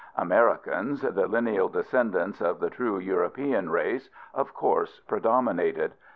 Americans, 0.17 1.01
the 1.03 1.27
lineal 1.27 1.69
descendants 1.69 2.41
of 2.41 2.59
the 2.59 2.71
true 2.71 2.97
European 2.97 3.69
race, 3.69 4.09
of 4.33 4.51
course 4.51 4.99
predominated. 5.01 5.93